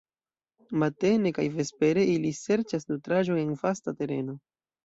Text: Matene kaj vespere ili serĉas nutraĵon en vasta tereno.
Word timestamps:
Matene 0.83 1.33
kaj 1.39 1.45
vespere 1.59 2.07
ili 2.15 2.33
serĉas 2.39 2.91
nutraĵon 2.93 3.41
en 3.45 3.55
vasta 3.63 3.99
tereno. 4.01 4.39